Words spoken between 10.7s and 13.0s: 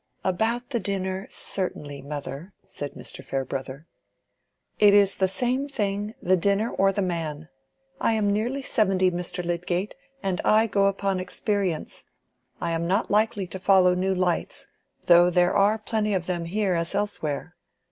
upon experience. I am